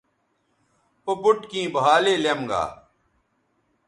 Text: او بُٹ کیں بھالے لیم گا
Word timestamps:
او 1.05 1.11
بُٹ 1.23 1.39
کیں 1.49 1.67
بھالے 1.75 2.13
لیم 2.23 2.41
گا 2.49 2.63